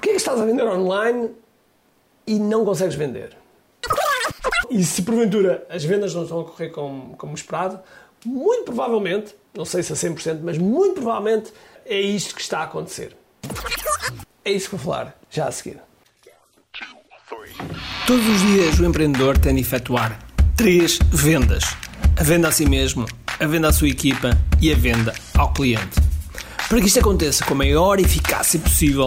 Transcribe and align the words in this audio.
Porquê 0.00 0.08
é 0.08 0.12
que 0.12 0.18
estás 0.18 0.40
a 0.40 0.46
vender 0.46 0.66
online 0.66 1.28
e 2.26 2.38
não 2.38 2.64
consegues 2.64 2.94
vender? 2.94 3.36
E 4.70 4.82
se 4.82 5.02
porventura 5.02 5.66
as 5.68 5.84
vendas 5.84 6.14
não 6.14 6.22
estão 6.22 6.40
a 6.40 6.44
correr 6.44 6.70
como, 6.70 7.14
como 7.18 7.34
esperado, 7.34 7.78
muito 8.24 8.64
provavelmente, 8.64 9.36
não 9.52 9.66
sei 9.66 9.82
se 9.82 9.92
a 9.92 9.96
100%, 9.96 10.40
mas 10.42 10.56
muito 10.56 10.94
provavelmente 10.94 11.52
é 11.84 12.00
isto 12.00 12.34
que 12.34 12.40
está 12.40 12.60
a 12.60 12.62
acontecer. 12.62 13.14
É 14.42 14.50
isso 14.50 14.70
que 14.70 14.76
vou 14.76 14.84
falar 14.86 15.14
já 15.28 15.48
a 15.48 15.52
seguir. 15.52 15.78
Todos 18.06 18.26
os 18.26 18.40
dias 18.40 18.80
o 18.80 18.86
empreendedor 18.86 19.36
tem 19.36 19.54
de 19.54 19.60
efetuar 19.60 20.18
três 20.56 20.98
vendas: 21.12 21.64
a 22.18 22.22
venda 22.22 22.48
a 22.48 22.52
si 22.52 22.64
mesmo, 22.64 23.04
a 23.38 23.46
venda 23.46 23.68
à 23.68 23.72
sua 23.72 23.90
equipa 23.90 24.30
e 24.62 24.72
a 24.72 24.74
venda 24.74 25.12
ao 25.36 25.52
cliente. 25.52 26.00
Para 26.70 26.80
que 26.80 26.86
isto 26.86 27.00
aconteça 27.00 27.44
com 27.44 27.52
a 27.52 27.56
maior 27.58 28.00
eficácia 28.00 28.58
possível, 28.58 29.06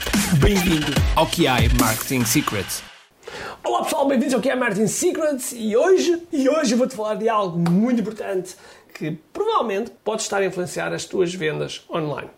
Bem-vindo 0.11 0.87
ao 1.15 1.25
QI 1.25 1.73
Marketing 1.79 2.25
Secrets. 2.25 2.83
Olá 3.63 3.83
pessoal, 3.83 4.05
bem-vindos 4.07 4.33
ao 4.33 4.41
QI 4.41 4.55
Marketing 4.55 4.87
Secrets 4.87 5.53
e 5.55 5.77
hoje, 5.77 6.21
e 6.33 6.49
hoje 6.49 6.75
vou-te 6.75 6.95
falar 6.95 7.15
de 7.15 7.29
algo 7.29 7.57
muito 7.57 8.01
importante 8.01 8.55
que 8.93 9.11
provavelmente 9.31 9.91
pode 10.03 10.21
estar 10.21 10.39
a 10.39 10.45
influenciar 10.45 10.91
as 10.91 11.05
tuas 11.05 11.33
vendas 11.33 11.85
online. 11.89 12.29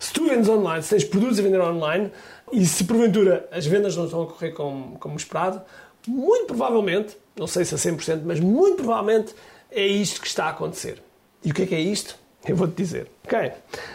Se 0.00 0.12
tu 0.12 0.28
vendes 0.28 0.48
online, 0.48 0.82
se 0.82 0.90
tens 0.90 1.04
produtos 1.04 1.38
a 1.38 1.42
vender 1.42 1.60
online 1.60 2.10
e 2.52 2.66
se 2.66 2.82
porventura 2.82 3.48
as 3.52 3.64
vendas 3.64 3.96
não 3.96 4.06
estão 4.06 4.22
a 4.22 4.26
correr 4.26 4.50
como, 4.50 4.98
como 4.98 5.16
esperado, 5.16 5.62
muito 6.08 6.46
provavelmente, 6.46 7.16
não 7.36 7.46
sei 7.46 7.64
se 7.64 7.74
a 7.74 7.78
100%, 7.78 8.22
mas 8.24 8.40
muito 8.40 8.82
provavelmente 8.82 9.34
é 9.70 9.86
isto 9.86 10.20
que 10.20 10.26
está 10.26 10.46
a 10.46 10.50
acontecer. 10.50 11.00
E 11.44 11.52
o 11.52 11.54
que 11.54 11.62
é 11.62 11.66
que 11.66 11.74
é 11.76 11.80
isto? 11.80 12.18
Eu 12.46 12.56
vou-te 12.56 12.74
dizer. 12.74 13.08
Ok? 13.24 13.52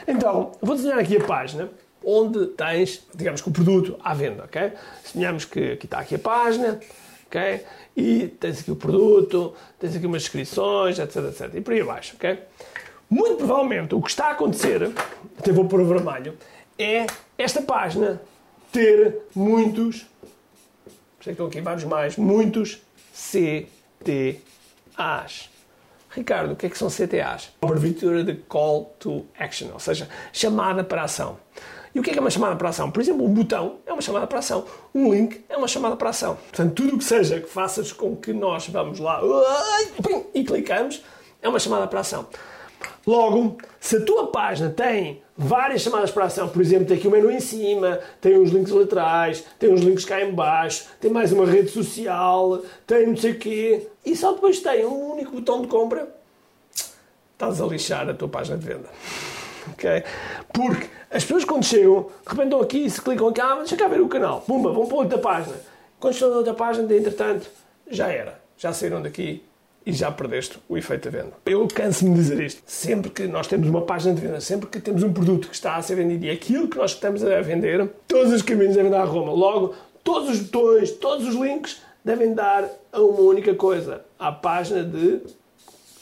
Então, 0.07 0.53
vou 0.61 0.75
desenhar 0.75 0.99
aqui 0.99 1.17
a 1.17 1.23
página 1.23 1.69
onde 2.05 2.47
tens, 2.47 3.05
digamos 3.13 3.41
que 3.41 3.49
o 3.49 3.51
produto 3.51 3.97
à 4.03 4.13
venda, 4.13 4.43
ok? 4.43 4.71
Sonhamos 5.03 5.45
que 5.45 5.73
aqui 5.73 5.85
está 5.85 5.99
aqui 5.99 6.15
a 6.15 6.19
página, 6.19 6.79
ok? 7.27 7.65
E 7.95 8.27
tens 8.39 8.59
aqui 8.59 8.71
o 8.71 8.75
produto, 8.75 9.53
tens 9.79 9.95
aqui 9.95 10.05
umas 10.05 10.23
descrições, 10.23 10.99
etc, 10.99 11.15
etc. 11.25 11.55
E 11.55 11.61
por 11.61 11.73
aí 11.73 11.81
abaixo, 11.81 12.15
ok? 12.15 12.39
Muito 13.09 13.37
provavelmente 13.37 13.95
o 13.95 14.01
que 14.01 14.09
está 14.09 14.27
a 14.27 14.31
acontecer, 14.31 14.91
até 15.37 15.51
vou 15.51 15.65
pôr 15.65 15.81
o 15.81 15.85
vermelho, 15.85 16.37
é 16.77 17.05
esta 17.37 17.61
página 17.61 18.21
ter 18.71 19.21
muitos 19.33 20.05
estão 21.31 21.47
aqui 21.47 21.61
vários 21.61 21.83
mais, 21.85 22.17
muitos 22.17 22.81
CTAs. 23.13 24.39
Ricardo, 26.09 26.53
o 26.53 26.55
que 26.55 26.67
é 26.67 26.69
que 26.69 26.77
são 26.77 26.87
CTAs? 26.89 27.51
Abreviatura 27.61 28.23
de 28.23 28.35
Call 28.35 28.95
to 28.99 29.25
Action, 29.37 29.71
ou 29.73 29.79
seja, 29.79 30.07
chamada 30.31 30.83
para 30.83 31.03
ação. 31.03 31.37
E 31.95 31.99
o 31.99 32.03
que 32.03 32.09
é, 32.09 32.13
que 32.13 32.19
é 32.19 32.21
uma 32.21 32.29
chamada 32.29 32.57
para 32.57 32.67
ação? 32.67 32.91
Por 32.91 33.01
exemplo, 33.01 33.25
um 33.25 33.33
botão 33.33 33.77
é 33.85 33.93
uma 33.93 34.01
chamada 34.01 34.27
para 34.27 34.39
ação. 34.39 34.65
Um 34.93 35.13
link 35.13 35.45
é 35.47 35.55
uma 35.55 35.67
chamada 35.67 35.95
para 35.95 36.09
ação. 36.09 36.35
Portanto, 36.35 36.73
tudo 36.73 36.95
o 36.95 36.97
que 36.97 37.05
seja 37.05 37.39
que 37.39 37.47
faças 37.47 37.93
com 37.93 38.17
que 38.17 38.33
nós 38.33 38.67
vamos 38.67 38.99
lá 38.99 39.21
e 40.33 40.43
clicamos 40.43 41.01
é 41.41 41.47
uma 41.47 41.57
chamada 41.57 41.87
para 41.87 42.01
ação. 42.01 42.27
Logo, 43.07 43.57
se 43.79 43.95
a 43.95 44.01
tua 44.01 44.27
página 44.27 44.69
tem 44.69 45.23
várias 45.37 45.83
chamadas 45.83 46.11
para 46.11 46.25
ação, 46.25 46.49
por 46.49 46.61
exemplo, 46.61 46.85
tem 46.85 46.97
aqui 46.97 47.07
o 47.07 47.11
menu 47.11 47.31
em 47.31 47.39
cima, 47.39 47.99
tem 48.19 48.37
uns 48.37 48.49
links 48.49 48.73
laterais, 48.73 49.45
tem 49.57 49.71
uns 49.71 49.79
links 49.79 50.03
cá 50.03 50.21
em 50.21 50.33
baixo, 50.33 50.85
tem 50.99 51.09
mais 51.09 51.31
uma 51.31 51.45
rede 51.45 51.69
social, 51.69 52.61
tem 52.85 53.07
não 53.07 53.15
sei 53.15 53.31
o 53.31 53.39
quê, 53.39 53.87
e 54.05 54.17
só 54.17 54.33
depois 54.33 54.59
tem 54.59 54.85
um 54.85 55.13
único 55.13 55.31
botão 55.31 55.61
de 55.61 55.67
compra, 55.67 56.13
estás 57.33 57.61
a 57.61 57.65
lixar 57.65 58.09
a 58.09 58.13
tua 58.13 58.27
página 58.27 58.57
de 58.57 58.65
venda. 58.65 58.89
ok? 59.73 60.03
Porque 60.53 60.87
as 61.09 61.23
pessoas 61.23 61.45
quando 61.45 61.63
chegam, 61.63 62.07
de 62.23 62.29
repente 62.29 62.45
estão 62.45 62.61
aqui, 62.61 62.89
se 62.89 63.01
clicam 63.01 63.27
aqui, 63.29 63.41
ah, 63.41 63.55
deixa 63.55 63.75
cá 63.75 63.87
ver 63.87 64.01
o 64.01 64.07
canal, 64.07 64.41
pumba, 64.41 64.71
vão 64.71 64.87
para 64.87 64.97
outra 64.97 65.17
página. 65.17 65.55
Quando 65.99 66.13
estão 66.13 66.29
na 66.29 66.37
outra 66.37 66.53
página, 66.53 66.93
entretanto, 66.93 67.49
já 67.89 68.07
era, 68.07 68.39
já 68.57 68.73
saíram 68.73 69.01
daqui 69.01 69.43
e 69.85 69.93
já 69.93 70.11
perdeste 70.11 70.57
o 70.67 70.77
efeito 70.77 71.09
da 71.09 71.17
venda. 71.17 71.33
Eu 71.45 71.67
canso-me 71.67 72.15
de 72.15 72.17
dizer 72.17 72.41
isto. 72.41 72.61
Sempre 72.65 73.11
que 73.11 73.27
nós 73.27 73.47
temos 73.47 73.69
uma 73.69 73.81
página 73.81 74.15
de 74.15 74.21
venda, 74.21 74.41
sempre 74.41 74.67
que 74.67 74.79
temos 74.79 75.03
um 75.03 75.13
produto 75.13 75.47
que 75.47 75.53
está 75.53 75.75
a 75.75 75.81
ser 75.81 75.95
vendido 75.95 76.25
e 76.25 76.29
aquilo 76.29 76.67
que 76.67 76.77
nós 76.77 76.91
estamos 76.91 77.23
a 77.23 77.41
vender, 77.41 77.87
todos 78.07 78.33
os 78.33 78.41
caminhos 78.41 78.75
devem 78.75 78.91
dar 78.91 79.01
a 79.01 79.05
Roma. 79.05 79.31
Logo, 79.31 79.75
todos 80.03 80.29
os 80.29 80.39
botões, 80.39 80.91
todos 80.91 81.27
os 81.27 81.35
links 81.35 81.81
devem 82.03 82.33
dar 82.33 82.67
a 82.91 82.99
uma 82.99 83.21
única 83.21 83.53
coisa, 83.53 84.01
à 84.17 84.31
página 84.31 84.83
de 84.83 85.21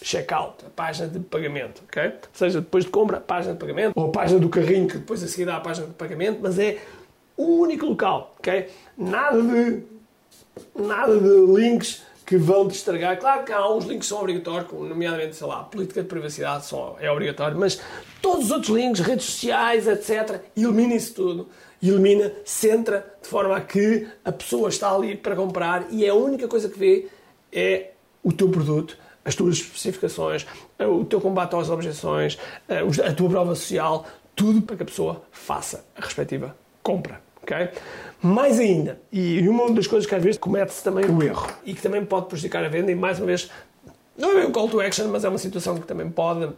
checkout, 0.03 0.65
a 0.65 0.69
página 0.69 1.07
de 1.07 1.19
pagamento, 1.19 1.81
ok? 1.87 2.03
Ou 2.03 2.11
seja, 2.33 2.59
depois 2.59 2.83
de 2.83 2.91
compra, 2.91 3.17
a 3.17 3.21
página 3.21 3.53
de 3.53 3.59
pagamento, 3.59 3.93
ou 3.95 4.07
a 4.07 4.11
página 4.11 4.39
do 4.39 4.49
carrinho, 4.49 4.87
que 4.87 4.97
depois 4.97 5.23
a 5.23 5.27
seguir 5.27 5.45
dá 5.45 5.55
a 5.55 5.61
página 5.61 5.87
de 5.87 5.93
pagamento, 5.93 6.39
mas 6.41 6.59
é 6.59 6.79
o 7.37 7.61
único 7.61 7.85
local, 7.85 8.35
ok? 8.37 8.67
Nada 8.97 9.41
de, 9.41 9.83
nada 10.75 11.17
de 11.17 11.45
links 11.53 12.03
que 12.25 12.37
vão 12.37 12.67
te 12.67 12.75
estragar. 12.75 13.17
Claro 13.17 13.43
que 13.43 13.51
há 13.51 13.67
uns 13.69 13.85
links 13.85 14.07
que 14.07 14.09
são 14.09 14.19
obrigatórios, 14.19 14.69
nomeadamente, 14.71 15.35
sei 15.35 15.47
lá, 15.47 15.61
a 15.61 15.63
política 15.63 16.03
de 16.03 16.09
privacidade 16.09 16.65
só 16.65 16.97
é 16.99 17.09
obrigatório, 17.09 17.57
mas 17.57 17.79
todos 18.21 18.45
os 18.45 18.51
outros 18.51 18.75
links, 18.75 18.99
redes 18.99 19.25
sociais, 19.25 19.87
etc., 19.87 20.41
elimina 20.55 20.95
isso 20.95 21.13
tudo. 21.13 21.47
Elimina, 21.81 22.31
centra, 22.45 23.05
de 23.21 23.27
forma 23.27 23.57
a 23.57 23.61
que 23.61 24.07
a 24.23 24.31
pessoa 24.31 24.69
está 24.69 24.93
ali 24.93 25.17
para 25.17 25.35
comprar 25.35 25.87
e 25.91 26.05
é 26.05 26.09
a 26.09 26.15
única 26.15 26.47
coisa 26.47 26.69
que 26.69 26.79
vê 26.79 27.07
é 27.51 27.91
o 28.23 28.31
teu 28.31 28.49
produto, 28.49 28.97
as 29.25 29.35
tuas 29.35 29.55
especificações, 29.55 30.45
o 30.79 31.05
teu 31.05 31.21
combate 31.21 31.55
às 31.55 31.69
objeções, 31.69 32.37
a 32.67 33.13
tua 33.13 33.29
prova 33.29 33.55
social, 33.55 34.05
tudo 34.35 34.61
para 34.61 34.77
que 34.77 34.83
a 34.83 34.85
pessoa 34.85 35.23
faça 35.31 35.85
a 35.95 36.01
respectiva 36.01 36.55
compra. 36.81 37.21
Okay? 37.41 37.69
Mais 38.21 38.59
ainda, 38.59 39.01
e 39.11 39.47
uma 39.49 39.69
das 39.71 39.85
coisas 39.85 40.07
que 40.07 40.15
às 40.15 40.23
vezes 40.23 40.37
comete-se 40.37 40.83
também 40.83 41.05
o 41.05 41.21
erro 41.21 41.47
e 41.65 41.73
que 41.73 41.81
também 41.81 42.03
pode 42.05 42.27
prejudicar 42.27 42.63
a 42.63 42.69
venda, 42.69 42.91
e 42.91 42.95
mais 42.95 43.19
uma 43.19 43.25
vez, 43.25 43.49
não 44.17 44.31
é 44.31 44.35
bem 44.35 44.45
um 44.45 44.51
call 44.51 44.69
to 44.69 44.79
action, 44.79 45.07
mas 45.09 45.25
é 45.25 45.29
uma 45.29 45.37
situação 45.37 45.77
que 45.77 45.85
também 45.85 46.09
pode 46.09 46.49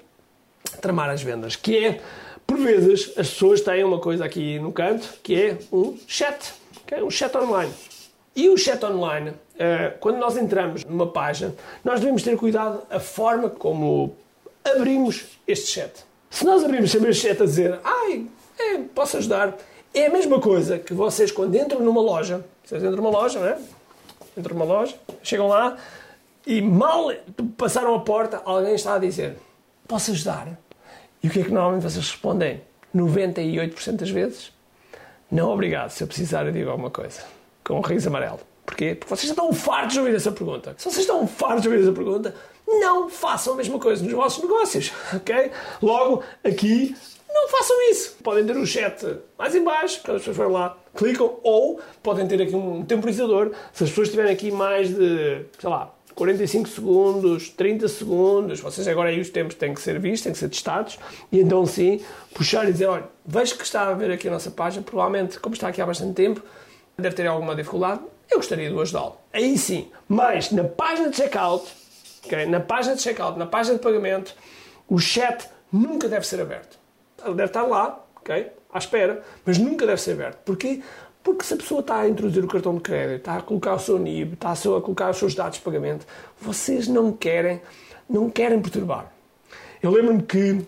tramar 0.82 1.10
as 1.10 1.24
vendas, 1.24 1.56
que 1.56 1.86
é, 1.86 2.02
por 2.46 2.58
vezes, 2.58 3.12
as 3.18 3.30
pessoas 3.30 3.62
têm 3.62 3.84
uma 3.84 4.00
coisa 4.00 4.26
aqui 4.26 4.60
no 4.60 4.72
canto, 4.72 5.16
que 5.24 5.34
é 5.34 5.58
um 5.72 5.98
chat, 6.08 6.54
okay? 6.84 7.02
um 7.02 7.10
chat 7.10 7.36
online. 7.36 7.74
E 8.36 8.50
o 8.50 8.58
chat 8.58 8.84
online, 8.84 9.34
eh, 9.58 9.94
quando 10.00 10.18
nós 10.18 10.36
entramos 10.36 10.84
numa 10.84 11.08
página, 11.08 11.54
nós 11.84 12.02
devemos 12.02 12.22
ter 12.22 12.36
cuidado 12.36 12.82
a 12.90 13.00
forma 13.00 13.50
como 13.50 14.16
abrimos 14.64 15.26
este 15.48 15.72
chat. 15.72 15.92
Se 16.30 16.44
nós 16.44 16.64
abrimos 16.64 16.92
sempre 16.92 17.12
este 17.12 17.28
chat 17.28 17.42
a 17.42 17.46
dizer, 17.46 17.80
ai, 17.84 18.28
é, 18.60 18.78
posso 18.94 19.18
ajudar, 19.18 19.56
é 19.94 20.08
a 20.08 20.10
mesma 20.10 20.42
coisa 20.42 20.78
que 20.78 20.94
vocês, 20.94 21.32
quando 21.32 21.56
entram 21.56 21.80
numa 21.80 22.02
loja, 22.02 22.44
vocês 22.64 22.84
entram 22.84 22.98
numa 22.98 23.10
loja, 23.10 23.40
não 23.40 23.48
é? 23.48 23.58
Entram 24.38 24.58
numa 24.58 24.66
loja, 24.66 24.96
chegam 25.24 25.48
lá 25.48 25.78
e 26.46 26.62
mal 26.62 27.12
passaram 27.58 27.96
a 27.96 28.00
porta, 28.02 28.42
alguém 28.44 28.76
está 28.76 28.96
a 28.96 29.00
dizer: 29.00 29.38
Posso 29.88 30.12
ajudar? 30.12 30.48
E 31.24 31.28
o 31.28 31.32
que 31.32 31.40
é 31.40 31.44
que 31.44 31.52
normalmente 31.52 31.84
vocês 31.84 32.06
respondem? 32.06 32.62
98% 32.94 33.94
das 33.94 34.10
vezes: 34.10 34.52
Não, 35.32 35.50
obrigado. 35.50 35.92
Se 35.92 36.04
eu 36.04 36.08
precisar, 36.08 36.46
eu 36.46 36.52
digo 36.52 36.70
alguma 36.70 36.92
coisa. 36.92 37.35
Com 37.66 37.80
um 37.80 37.82
riso 37.82 38.08
amarelo. 38.08 38.40
Porquê? 38.66 38.96
Porque 38.96 39.14
vocês 39.14 39.30
estão 39.30 39.52
fartos 39.54 39.94
de 39.94 40.00
ouvir 40.00 40.16
essa 40.16 40.32
pergunta. 40.32 40.74
Se 40.78 40.86
vocês 40.86 41.00
estão 41.00 41.28
fartos 41.28 41.64
de 41.64 41.70
ouvir 41.70 41.82
essa 41.82 41.92
pergunta, 41.92 42.34
não 42.68 43.10
façam 43.10 43.54
a 43.54 43.58
mesma 43.58 43.78
coisa 43.80 44.04
nos 44.04 44.14
vossos 44.14 44.42
negócios, 44.42 44.92
ok? 45.14 45.52
Logo, 45.82 46.24
aqui 46.44 46.96
não 47.30 47.50
façam 47.50 47.92
isso. 47.92 48.16
Podem 48.24 48.46
ter 48.46 48.56
o 48.56 48.66
chat 48.66 49.18
mais 49.38 49.54
em 49.54 49.64
baixo, 49.64 50.02
quando 50.04 50.18
as 50.18 50.22
pessoas 50.22 50.38
forem 50.38 50.52
lá, 50.54 50.78
clicam, 50.96 51.38
ou 51.44 51.82
podem 52.02 52.28
ter 52.28 52.42
aqui 52.42 52.56
um 52.56 52.84
temporizador. 52.84 53.52
Se 53.74 53.84
as 53.84 53.90
pessoas 53.90 54.10
tiverem 54.10 54.32
aqui 54.32 54.52
mais 54.52 54.90
de, 54.90 55.46
sei 55.60 55.70
lá, 55.70 55.94
45 56.16 56.70
segundos, 56.70 57.50
30 57.50 57.88
segundos, 57.90 58.60
vocês 58.62 58.88
agora 58.88 59.10
aí 59.10 59.20
os 59.20 59.30
tempos 59.30 59.54
têm 59.56 59.74
que 59.74 59.82
ser 59.82 60.00
vistos, 60.00 60.22
têm 60.22 60.32
que 60.32 60.40
ser 60.40 60.50
testados, 60.50 60.98
e 61.30 61.40
então 61.42 61.66
sim, 61.66 62.02
puxar 62.34 62.68
e 62.68 62.72
dizer, 62.72 62.86
olha, 62.86 63.04
vejo 63.26 63.58
que 63.58 63.66
está 63.66 63.90
a 63.90 63.94
ver 63.94 64.12
aqui 64.12 64.28
a 64.30 64.32
nossa 64.32 64.50
página, 64.50 64.82
provavelmente, 64.82 65.40
como 65.40 65.54
está 65.54 65.68
aqui 65.68 65.82
há 65.82 65.86
bastante 65.86 66.14
tempo, 66.14 66.42
deve 66.98 67.16
ter 67.16 67.28
alguma 67.28 67.56
dificuldade, 67.56 68.02
eu 68.30 68.38
gostaria 68.38 68.70
de 68.70 68.76
o 68.76 68.82
ajudá-lo. 68.82 69.18
Aí 69.34 69.58
sim, 69.58 69.90
mas 70.08 70.52
na 70.52 70.64
página 70.64 71.10
de 71.10 71.18
checkout, 71.18 71.72
okay, 72.26 72.46
na 72.46 72.60
página 72.60 72.96
de 72.96 73.02
checkout, 73.02 73.38
na 73.38 73.46
página 73.46 73.78
de 73.78 73.82
pagamento, 73.82 74.36
o 74.88 75.00
chat 75.00 75.48
nunca 75.72 76.08
deve 76.08 76.26
ser 76.26 76.42
aberto 76.42 76.78
ele 77.26 77.36
deve 77.36 77.50
estar 77.50 77.64
lá, 77.64 78.04
ok? 78.18 78.52
À 78.72 78.78
espera, 78.78 79.24
mas 79.46 79.58
nunca 79.58 79.86
deve 79.86 80.02
ser 80.02 80.12
aberto. 80.12 80.38
Porquê? 80.44 80.82
Porque 81.24 81.44
se 81.44 81.56
a 81.56 81.58
pessoa 81.58 81.82
está 81.82 81.98
a 82.02 82.08
introduzir 82.08 82.44
o 82.44 82.48
cartão 82.48 82.76
de 82.76 82.82
crédito, 82.82 83.18
está 83.18 83.38
a 83.38 83.42
colocar 83.42 83.74
o 83.74 83.80
seu 83.80 83.98
NIB, 83.98 84.34
está 84.34 84.52
a 84.52 84.56
colocar 84.82 85.10
os 85.10 85.18
seus 85.18 85.34
dados 85.34 85.58
de 85.58 85.64
pagamento, 85.64 86.06
vocês 86.40 86.88
não 86.88 87.12
querem, 87.12 87.62
não 88.08 88.30
querem 88.30 88.62
perturbar. 88.62 89.12
Eu 89.82 89.92
lembro-me 89.92 90.22
que 90.22 90.62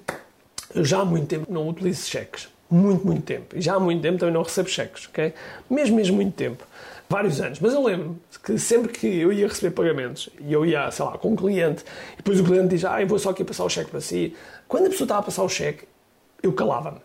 eu 0.73 0.83
já 0.83 1.01
há 1.01 1.05
muito 1.05 1.27
tempo 1.27 1.51
não 1.51 1.67
utilizo 1.67 2.07
cheques. 2.07 2.49
Muito, 2.69 3.05
muito 3.05 3.23
tempo. 3.23 3.55
E 3.55 3.61
já 3.61 3.75
há 3.75 3.79
muito 3.79 4.01
tempo 4.01 4.17
também 4.17 4.33
não 4.33 4.43
recebo 4.43 4.69
cheques, 4.69 5.07
ok? 5.07 5.33
Mesmo, 5.69 5.95
mesmo 5.95 6.15
muito 6.15 6.33
tempo. 6.33 6.65
Vários 7.09 7.39
anos. 7.39 7.59
Mas 7.59 7.73
eu 7.73 7.83
lembro-me 7.83 8.17
que 8.43 8.59
sempre 8.59 8.91
que 8.91 9.07
eu 9.07 9.31
ia 9.31 9.47
receber 9.47 9.73
pagamentos 9.73 10.29
e 10.39 10.51
eu 10.51 10.65
ia, 10.65 10.91
sei 10.91 11.05
lá, 11.05 11.17
com 11.17 11.29
um 11.29 11.35
cliente, 11.35 11.83
e 12.13 12.17
depois 12.17 12.39
o 12.39 12.43
cliente 12.43 12.69
diz, 12.69 12.83
ah, 12.83 13.01
eu 13.01 13.07
vou 13.07 13.17
só 13.17 13.29
aqui 13.29 13.43
passar 13.43 13.63
o 13.63 13.69
cheque 13.69 13.89
para 13.89 14.01
si. 14.01 14.35
Quando 14.67 14.87
a 14.87 14.89
pessoa 14.89 15.05
estava 15.05 15.21
a 15.21 15.23
passar 15.23 15.43
o 15.43 15.49
cheque, 15.49 15.85
eu 16.43 16.51
calava-me 16.51 16.99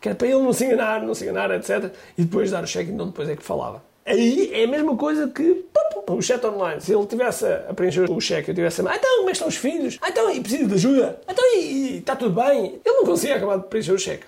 que 0.00 0.08
era 0.08 0.16
para 0.16 0.26
ele 0.26 0.38
não 0.38 0.52
se 0.52 0.64
enganar, 0.64 1.02
não 1.02 1.14
se 1.14 1.24
enganar, 1.24 1.50
etc. 1.50 1.92
E 2.16 2.22
depois 2.24 2.50
dar 2.50 2.64
o 2.64 2.66
cheque, 2.66 2.90
então 2.90 3.06
depois 3.06 3.28
é 3.28 3.36
que 3.36 3.42
falava. 3.42 3.82
Aí 4.06 4.50
é 4.52 4.64
a 4.64 4.66
mesma 4.66 4.96
coisa 4.96 5.28
que 5.28 5.66
pum, 6.06 6.14
o 6.16 6.22
chat 6.22 6.44
online. 6.44 6.80
Se 6.80 6.94
ele 6.94 7.06
tivesse 7.06 7.44
a 7.44 7.74
preencher 7.74 8.10
o 8.10 8.20
cheque, 8.20 8.50
eu 8.50 8.54
tivesse 8.54 8.80
a 8.80 8.90
ah, 8.90 8.96
então, 8.96 9.18
como 9.18 9.28
é 9.28 9.32
estão 9.32 9.46
os 9.46 9.56
filhos? 9.56 9.98
Ah, 10.00 10.08
então, 10.08 10.30
e 10.30 10.40
preciso 10.40 10.68
de 10.68 10.74
ajuda? 10.74 11.20
Ah, 11.26 11.32
então, 11.32 11.44
e, 11.54 11.58
e 11.58 11.98
está 11.98 12.16
tudo 12.16 12.34
bem? 12.34 12.80
Ele 12.84 12.96
não 12.96 13.04
conseguia 13.04 13.36
acabar 13.36 13.58
de 13.58 13.66
preencher 13.66 13.92
o 13.92 13.98
cheque. 13.98 14.24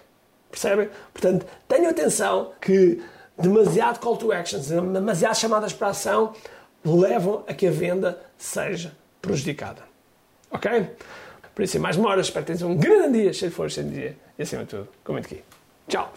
Percebem? 0.53 0.91
Portanto, 1.13 1.47
tenham 1.67 1.91
atenção 1.91 2.53
que 2.61 3.03
demasiado 3.39 3.99
call 3.99 4.19
to 4.19 4.31
actions, 4.31 4.69
demasiadas 4.69 5.39
chamadas 5.39 5.73
para 5.73 5.89
ação 5.89 6.35
levam 6.85 7.43
a 7.49 7.55
que 7.55 7.67
a 7.67 7.71
venda 7.71 8.21
seja 8.37 8.93
prejudicada. 9.21 9.83
Ok? 10.51 10.91
Por 11.55 11.63
isso, 11.63 11.81
mais 11.81 11.97
uma 11.97 12.11
hora, 12.11 12.21
espero 12.21 12.45
que 12.45 12.55
tenham 12.55 12.71
um 12.71 12.77
grande 12.77 13.23
dia, 13.23 13.33
cheio 13.33 13.51
de 13.51 13.57
força, 13.57 13.77
cheio 13.77 13.89
de 13.89 13.95
dia 13.95 14.17
e 14.39 14.43
acima 14.43 14.63
de 14.65 14.69
tudo, 14.69 14.89
comente 15.03 15.27
aqui. 15.27 15.43
Ciao 15.89 16.13